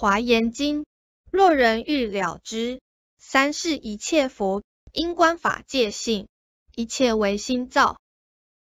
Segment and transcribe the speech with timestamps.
[0.00, 0.86] 华严经，
[1.32, 2.80] 若人欲了之，
[3.18, 6.28] 三世一切佛因观法界性，
[6.76, 7.98] 一切唯心造。